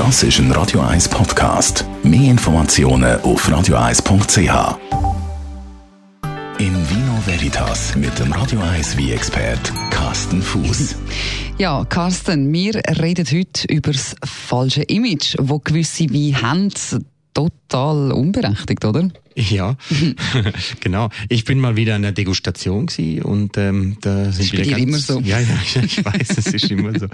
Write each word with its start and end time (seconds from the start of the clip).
Das 0.00 0.22
ist 0.22 0.38
ein 0.38 0.50
Radio 0.52 0.80
1 0.80 1.10
Podcast. 1.10 1.84
Mehr 2.02 2.30
Informationen 2.30 3.20
auf 3.20 3.46
radio1.ch. 3.46 4.78
In 6.58 6.88
Vino 6.88 7.18
Veritas 7.26 7.94
mit 7.96 8.18
dem 8.18 8.32
Radio 8.32 8.60
1 8.60 8.96
wie 8.96 9.12
expert 9.12 9.60
Carsten 9.90 10.40
Fuß. 10.40 10.96
Ja, 11.58 11.84
Carsten, 11.84 12.50
wir 12.50 12.76
reden 12.98 13.26
heute 13.30 13.68
über 13.68 13.92
das 13.92 14.16
falsche 14.24 14.84
Image, 14.84 15.36
wo 15.38 15.58
gewisse 15.58 16.08
wie 16.08 16.34
haben 16.34 16.70
total 17.34 18.12
unberechtigt, 18.12 18.84
oder? 18.84 19.08
Ja, 19.36 19.76
genau. 20.80 21.08
Ich 21.28 21.44
bin 21.44 21.60
mal 21.60 21.76
wieder 21.76 21.94
an 21.94 22.02
der 22.02 22.12
Degustation 22.12 22.86
gewesen 22.86 23.22
und 23.22 23.56
ähm, 23.56 23.96
da 24.00 24.32
sind 24.32 24.52
wieder 24.52 24.64
ganz, 24.64 24.82
immer 24.82 24.98
so. 24.98 25.20
Ja, 25.20 25.38
ja, 25.40 25.58
ich 25.84 26.04
weiß, 26.04 26.36
es 26.36 26.46
ist 26.48 26.70
immer 26.70 26.98
so. 26.98 27.06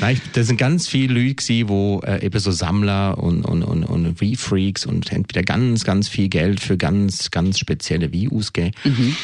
Nein, 0.00 0.16
ich, 0.16 0.32
da 0.32 0.42
sind 0.42 0.56
ganz 0.56 0.88
viele 0.88 1.14
Leute 1.14 1.36
gewesen, 1.36 1.68
wo 1.68 2.00
äh, 2.04 2.24
eben 2.24 2.38
so 2.38 2.50
Sammler 2.50 3.18
und 3.18 3.44
und 3.44 3.62
und 3.62 3.84
und 3.84 4.20
Wie-Freaks 4.20 4.84
und 4.84 5.12
entweder 5.12 5.42
ganz 5.42 5.84
ganz 5.84 6.08
viel 6.08 6.28
Geld 6.28 6.60
für 6.60 6.76
ganz 6.76 7.30
ganz 7.30 7.58
spezielle 7.58 8.12
Wie 8.12 8.28
ausgeben. 8.28 8.72
Mhm. 8.84 9.16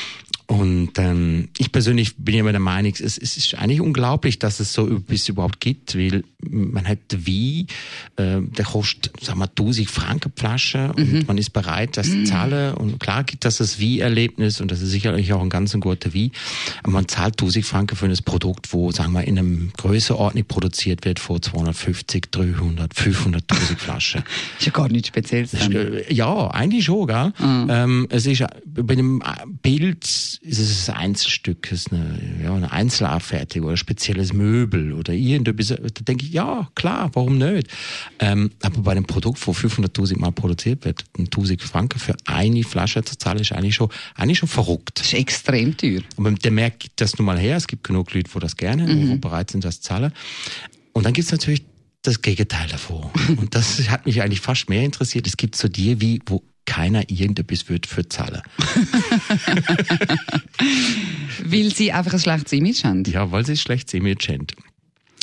Und 0.48 0.92
ähm, 0.98 1.48
ich 1.58 1.72
persönlich 1.72 2.16
bin 2.16 2.36
immer 2.36 2.52
der 2.52 2.60
Meinung, 2.60 2.92
es, 2.92 3.18
es 3.18 3.36
ist 3.36 3.54
eigentlich 3.56 3.80
unglaublich, 3.80 4.38
dass 4.38 4.60
es 4.60 4.72
so 4.72 4.88
etwas 4.88 5.28
überhaupt 5.28 5.60
gibt, 5.60 5.98
weil 5.98 6.22
man 6.48 6.86
hat 6.86 6.98
wie, 7.10 7.66
äh, 8.16 8.40
der 8.40 8.64
kostet, 8.64 9.24
sagen 9.24 9.40
wir, 9.40 9.48
1000 9.48 9.90
Franken 9.90 10.32
Flasche 10.36 10.92
und 10.96 11.12
mhm. 11.12 11.24
man 11.26 11.38
ist 11.38 11.50
bereit, 11.50 11.96
das 11.96 12.06
zu 12.06 12.18
mhm. 12.18 12.26
zahlen. 12.26 12.74
Und 12.74 13.00
klar 13.00 13.24
gibt 13.24 13.44
das 13.44 13.56
das 13.56 13.80
Wie-Erlebnis 13.80 14.60
und 14.60 14.70
das 14.70 14.82
ist 14.82 14.90
sicherlich 14.90 15.32
auch 15.32 15.42
ein 15.42 15.50
ganz 15.50 15.74
ein 15.74 15.80
guter 15.80 16.14
Wie. 16.14 16.30
Aber 16.84 16.92
man 16.92 17.08
zahlt 17.08 17.34
1000 17.34 17.64
Franken 17.64 17.96
für 17.96 18.06
ein 18.06 18.16
Produkt, 18.24 18.72
wo, 18.72 18.92
sagen 18.92 19.12
wir, 19.14 19.24
in 19.24 19.38
einem 19.38 19.72
Größenordnung 19.76 20.44
produziert 20.44 21.04
wird 21.04 21.18
vor 21.18 21.42
250, 21.42 22.30
300, 22.30 22.94
500.000 22.94 23.76
Flaschen. 23.76 24.22
ist 24.58 24.66
ja 24.66 24.72
gar 24.72 24.88
nicht 24.88 25.08
speziell. 25.08 25.48
Äh, 25.72 26.12
ja, 26.14 26.48
eigentlich 26.52 26.84
schon, 26.84 27.08
gell? 27.08 27.32
Mhm. 27.38 27.66
Ähm, 27.68 28.06
es 28.10 28.26
ist 28.26 28.44
bei 28.64 28.92
einem 28.92 29.22
Bild 29.62 30.35
ist 30.46 30.60
es 30.60 30.88
ein 30.88 30.96
Einzelstück, 30.96 31.72
ist 31.72 31.92
eine, 31.92 32.18
ja, 32.42 32.54
eine 32.54 32.70
Einzelabfertigung 32.70 33.68
oder 33.68 33.76
spezielles 33.76 34.32
Möbel 34.32 34.92
oder 34.92 35.12
irgendetwas. 35.12 35.68
Da 35.68 35.76
denke 36.02 36.24
ich, 36.24 36.32
ja, 36.32 36.68
klar, 36.74 37.10
warum 37.14 37.38
nicht? 37.38 37.68
Ähm, 38.18 38.50
aber 38.62 38.80
bei 38.82 38.92
einem 38.92 39.04
Produkt, 39.04 39.44
wo 39.46 39.52
500.000 39.52 40.18
Mal 40.18 40.32
produziert 40.32 40.84
wird, 40.84 41.04
1000 41.18 41.62
Franken 41.62 41.98
für 41.98 42.14
eine 42.26 42.62
Flasche 42.62 43.02
zu 43.02 43.18
zahlen, 43.18 43.40
ist 43.40 43.52
eigentlich 43.52 43.74
schon, 43.74 43.90
eigentlich 44.14 44.38
schon 44.38 44.48
verrückt. 44.48 45.00
Das 45.00 45.06
ist 45.06 45.14
extrem 45.14 45.76
teuer. 45.76 46.02
Und 46.16 46.44
der 46.44 46.52
Markt 46.52 46.80
gibt 46.80 47.00
das 47.00 47.18
nun 47.18 47.26
mal 47.26 47.38
her. 47.38 47.56
Es 47.56 47.66
gibt 47.66 47.84
genug 47.84 48.14
Leute, 48.14 48.30
die 48.32 48.38
das 48.38 48.56
gerne, 48.56 48.86
mhm. 48.86 49.10
die 49.10 49.16
bereit 49.16 49.50
sind, 49.50 49.64
das 49.64 49.80
zu 49.80 49.88
zahlen. 49.88 50.12
Und 50.92 51.04
dann 51.04 51.12
gibt 51.12 51.26
es 51.26 51.32
natürlich 51.32 51.64
das 52.02 52.22
Gegenteil 52.22 52.68
davor. 52.68 53.12
Und 53.28 53.54
das 53.54 53.88
hat 53.90 54.06
mich 54.06 54.22
eigentlich 54.22 54.40
fast 54.40 54.68
mehr 54.68 54.82
interessiert. 54.82 55.26
Es 55.26 55.36
gibt 55.36 55.56
so 55.56 55.68
die, 55.68 56.00
wie, 56.00 56.20
wo 56.26 56.42
keiner 56.66 57.08
irgendetwas 57.08 57.68
wird 57.68 57.86
für 57.86 58.08
zahlen. 58.08 58.42
weil 61.44 61.74
sie 61.74 61.92
einfach 61.92 62.12
ein 62.12 62.20
schlechtes 62.20 62.52
Image 62.52 62.84
haben? 62.84 63.04
Ja, 63.04 63.32
weil 63.32 63.46
sie 63.46 63.52
ein 63.52 63.56
schlechtes 63.56 63.94
Image 63.94 64.28
haben. 64.28 64.46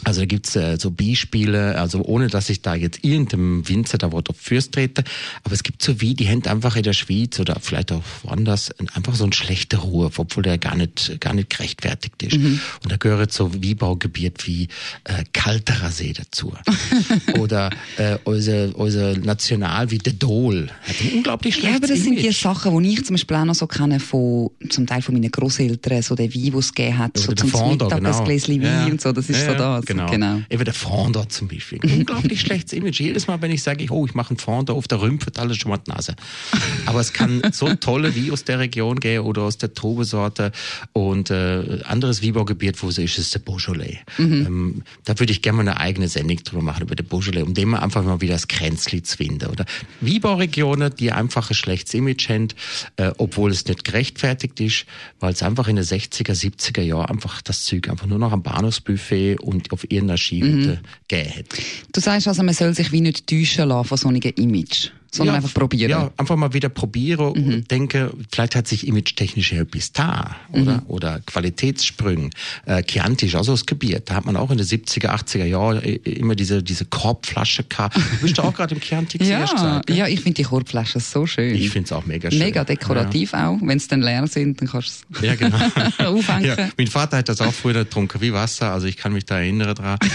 Also 0.03 0.21
da 0.21 0.25
gibt's 0.25 0.55
äh, 0.55 0.77
so 0.79 0.91
Beispiele, 0.91 1.77
also 1.79 2.01
ohne 2.03 2.27
dass 2.27 2.49
ich 2.49 2.61
da 2.61 2.75
jetzt 2.75 3.03
irgendeinem 3.03 3.67
Winzer 3.67 3.97
da 3.97 4.11
Wort 4.11 4.29
auf 4.29 4.37
Fürst 4.37 4.73
trete, 4.73 5.03
aber 5.43 5.53
es 5.53 5.63
gibt 5.63 5.81
so 5.81 6.01
wie, 6.01 6.13
die 6.13 6.27
haben 6.29 6.43
einfach 6.45 6.75
in 6.75 6.83
der 6.83 6.93
Schweiz 6.93 7.39
oder 7.39 7.57
vielleicht 7.61 7.91
auch 7.91 8.03
woanders 8.23 8.71
einfach 8.93 9.15
so 9.15 9.23
ein 9.23 9.33
schlechter 9.33 9.79
Ruhe, 9.79 10.11
obwohl 10.17 10.43
der 10.43 10.57
gar 10.57 10.75
nicht, 10.75 11.19
gar 11.21 11.33
nicht 11.33 11.49
gerechtfertigt 11.49 12.21
ist. 12.23 12.37
Mhm. 12.37 12.59
Und 12.83 12.91
da 12.91 12.97
gehört 12.97 13.31
so 13.33 13.51
Wiebaugebiet 13.61 14.45
wie 14.47 14.67
äh, 15.05 15.23
Kalterer 15.33 15.91
See 15.91 16.13
dazu. 16.13 16.53
oder 17.39 17.69
äh, 17.97 18.17
unser, 18.23 18.75
unser 18.77 19.17
National 19.17 19.91
wie 19.91 19.97
der 19.99 20.13
Dol. 20.13 20.69
Hat 20.87 20.95
ein 21.01 21.17
unglaublich 21.17 21.55
schlechtes 21.55 21.71
Ja, 21.71 21.77
aber 21.77 21.87
das 21.87 21.97
Image. 21.99 22.21
sind 22.21 22.29
die 22.29 22.31
Sachen, 22.33 22.83
die 22.83 22.93
ich 22.93 23.05
zum 23.05 23.13
Beispiel 23.15 23.37
auch 23.37 23.45
noch 23.45 23.55
so 23.55 23.67
kenne, 23.67 23.99
von, 23.99 24.49
zum 24.69 24.85
Teil 24.87 25.01
von 25.01 25.13
meinen 25.15 25.31
Großeltern, 25.31 26.01
so 26.01 26.15
der 26.15 26.33
Wein, 26.33 26.43
den 26.43 26.57
es 26.57 26.73
gegeben 26.73 26.97
hat, 26.97 27.17
oder 27.17 27.41
so 27.41 27.47
zum 27.49 27.69
Mittag 27.69 27.89
genau. 27.97 28.17
ein 28.17 28.25
Gläschen 28.25 28.61
Wein 28.61 28.63
Ja. 28.63 28.85
und 28.85 29.01
so, 29.01 29.11
das 29.11 29.29
ist 29.29 29.39
Ja, 29.41 29.51
so 29.51 29.57
das. 29.57 29.85
Genau. 29.85 29.92
Genau. 30.07 30.41
Eben 30.49 30.65
der 30.65 30.73
Fondor 30.73 31.29
zum 31.29 31.47
Beispiel. 31.47 31.79
Unglaublich 31.83 32.41
schlechtes 32.41 32.73
Image. 32.73 32.99
Jedes 32.99 33.27
Mal, 33.27 33.41
wenn 33.41 33.51
ich 33.51 33.63
sage, 33.63 33.85
oh, 33.89 34.05
ich 34.05 34.13
mache 34.13 34.31
einen 34.31 34.39
Fondor 34.39 34.75
auf, 34.75 34.87
der 34.87 35.01
rümpft 35.01 35.37
alles 35.39 35.57
schon 35.57 35.71
mal 35.71 35.77
die 35.77 35.91
Nase. 35.91 36.15
Aber 36.85 36.99
es 36.99 37.13
kann 37.13 37.41
so 37.51 37.73
tolle 37.75 38.15
wie 38.15 38.31
aus 38.31 38.43
der 38.43 38.59
Region 38.59 38.99
gehen 38.99 39.21
oder 39.21 39.43
aus 39.43 39.57
der 39.57 39.73
Trubesorte 39.73 40.51
und 40.93 41.29
äh, 41.29 41.79
anderes 41.83 42.21
Wiebaugebiet, 42.21 42.81
wo 42.81 42.89
es 42.89 42.97
ist, 42.97 43.17
ist 43.17 43.33
der 43.33 43.39
Beaujolais. 43.39 43.99
Mhm. 44.17 44.45
Ähm, 44.45 44.83
da 45.05 45.19
würde 45.19 45.31
ich 45.31 45.41
gerne 45.41 45.57
mal 45.57 45.69
eine 45.69 45.79
eigene 45.79 46.07
Sendung 46.07 46.37
drüber 46.37 46.61
machen, 46.61 46.83
über 46.83 46.95
den 46.95 47.07
Beaujolais, 47.07 47.43
um 47.43 47.53
dem 47.53 47.69
mal 47.69 47.79
einfach 47.79 48.03
mal 48.03 48.21
wieder 48.21 48.33
das 48.33 48.47
Kränzli 48.47 49.03
zu 49.03 49.17
finden. 49.17 49.49
Oder 49.49 49.65
Wiebauregionen, 50.01 50.95
die 50.95 51.11
einfach 51.11 51.49
ein 51.49 51.55
schlechtes 51.55 51.93
Image 51.93 52.29
haben, 52.29 52.49
äh, 52.97 53.11
obwohl 53.17 53.51
es 53.51 53.65
nicht 53.65 53.83
gerechtfertigt 53.83 54.59
ist, 54.59 54.85
weil 55.19 55.33
es 55.33 55.43
einfach 55.43 55.67
in 55.67 55.75
den 55.75 55.85
60er, 55.85 56.33
70er 56.33 56.81
Jahren 56.81 57.09
einfach 57.09 57.41
das 57.41 57.63
Zeug 57.63 57.89
einfach 57.89 58.07
nur 58.07 58.19
noch 58.19 58.31
am 58.31 58.43
Bahnhofsbuffet 58.43 59.37
und 59.39 59.71
auf 59.71 59.82
irgendeiner 59.89 60.17
Skihütte 60.17 60.81
gegeben 61.07 61.35
hat. 61.35 61.45
Du 61.93 62.01
sagst 62.01 62.27
also, 62.27 62.43
man 62.43 62.53
soll 62.53 62.73
sich 62.73 62.91
wie 62.91 63.01
nicht 63.01 63.27
täuschen 63.27 63.69
lassen 63.69 63.87
von 63.87 63.97
so 63.97 64.07
einem 64.07 64.21
Image, 64.21 64.89
sondern 65.13 65.35
Ja, 65.35 65.41
einfach 65.41 65.53
probieren. 65.53 65.89
Ja, 65.89 66.11
einfach 66.17 66.35
mal 66.35 66.53
wieder 66.53 66.69
probieren 66.69 67.31
und 67.31 67.71
denke, 67.71 68.11
vielleicht 68.31 68.55
hat 68.55 68.67
sich 68.67 68.87
image-technisch 68.87 69.53
ja 69.53 69.61
etwas 69.61 69.91
da, 69.91 70.35
oder? 70.51 70.83
Oder 70.87 71.19
Qualitätssprünge. 71.25 72.29
Äh, 72.65 72.83
Chianti 72.83 73.27
ist 73.27 73.35
auch 73.35 73.43
so 73.43 73.55
Gebiet. 73.65 74.09
Da 74.09 74.15
hat 74.15 74.25
man 74.25 74.35
auch 74.35 74.51
in 74.51 74.57
den 74.57 74.65
70er, 74.65 75.09
80er 75.09 75.45
Jahren 75.45 75.81
äh, 75.83 75.95
immer 75.95 76.35
diese, 76.35 76.63
diese 76.63 76.85
Korbflasche 76.85 77.63
gehabt. 77.63 77.95
Du 77.95 78.01
bist 78.21 78.39
auch 78.39 78.53
gerade 78.53 78.75
im 78.75 78.81
Chianti 78.81 79.17
Ja, 79.23 79.45
gesagt, 79.45 79.89
ja, 79.89 80.07
ich 80.07 80.21
finde 80.21 80.35
die 80.35 80.43
Korbflaschen 80.43 80.99
so 80.99 81.25
schön. 81.25 81.55
Ich 81.55 81.69
find's 81.69 81.91
auch 81.91 82.05
mega 82.05 82.29
schön. 82.29 82.39
Mega 82.39 82.63
dekorativ 82.63 83.33
auch. 83.33 83.57
Wenn 83.61 83.79
sie 83.79 83.87
dann 83.87 84.01
leer 84.01 84.25
sind, 84.27 84.59
dann 84.59 84.67
kannst 84.67 85.05
du 85.09 85.25
Ja, 85.25 85.35
genau. 85.35 85.57
es 85.75 85.99
aufhängen. 86.05 86.45
Ja, 86.45 86.69
mein 86.77 86.87
Vater 86.87 87.17
hat 87.17 87.29
das 87.29 87.41
auch 87.41 87.53
früher 87.53 87.83
getrunken 87.83 88.21
wie 88.21 88.33
Wasser, 88.33 88.71
also 88.71 88.87
ich 88.87 88.97
kann 88.97 89.13
mich 89.13 89.25
da 89.25 89.39
erinnern 89.39 89.75
dran. 89.75 89.97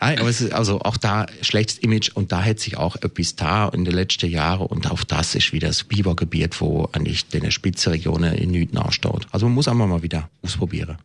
Äh, 0.00 0.16
aber 0.18 0.28
es 0.28 0.40
ist 0.40 0.52
also 0.52 0.80
auch 0.80 0.96
da 0.96 1.26
schlechtes 1.42 1.78
Image 1.78 2.10
und 2.14 2.30
da 2.32 2.42
hat 2.44 2.60
sich 2.60 2.76
auch 2.76 2.96
etwas 2.96 3.36
da 3.36 3.57
in 3.66 3.84
den 3.84 3.94
letzten 3.94 4.30
Jahren 4.30 4.66
und 4.66 4.90
auch 4.90 5.04
das 5.04 5.34
ist 5.34 5.52
wieder 5.52 5.68
das 5.68 5.84
Bibergebiet, 5.84 6.60
wo 6.60 6.88
eigentlich 6.92 7.28
den 7.28 7.50
Spitzenregionen 7.50 8.34
in 8.34 8.50
nichts 8.50 8.72
nachsteht. 8.72 9.26
Also 9.30 9.46
man 9.46 9.54
muss 9.54 9.68
einmal 9.68 9.88
mal 9.88 10.02
wieder 10.02 10.28
ausprobieren. 10.42 10.98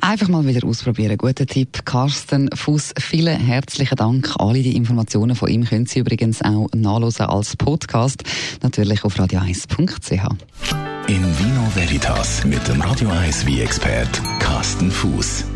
Einfach 0.00 0.28
mal 0.28 0.46
wieder 0.46 0.66
ausprobieren. 0.66 1.16
Guter 1.16 1.46
Tipp. 1.46 1.84
Carsten 1.84 2.50
Fuß, 2.54 2.94
vielen 2.98 3.38
herzlichen 3.38 3.96
Dank. 3.96 4.34
Alle 4.38 4.62
die 4.62 4.76
Informationen 4.76 5.34
von 5.34 5.48
ihm 5.48 5.64
können 5.64 5.86
Sie 5.86 6.00
übrigens 6.00 6.42
auch 6.42 6.68
nachlesen 6.74 7.26
als 7.26 7.56
Podcast. 7.56 8.22
Natürlich 8.62 9.04
auf 9.04 9.16
radio1.ch. 9.16 10.12
In 11.08 11.22
Vino 11.38 11.70
Veritas 11.74 12.44
mit 12.44 12.66
dem 12.68 12.80
Radio 12.80 13.08
1 13.08 13.46
wie 13.46 13.60
expert 13.60 14.20
Carsten 14.40 14.90
Fuß. 14.90 15.55